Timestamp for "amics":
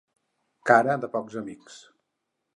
1.43-1.79